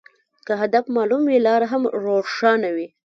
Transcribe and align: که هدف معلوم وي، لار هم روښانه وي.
که 0.45 0.53
هدف 0.61 0.85
معلوم 0.95 1.23
وي، 1.27 1.37
لار 1.45 1.61
هم 1.71 1.83
روښانه 2.05 2.69
وي. 2.75 2.87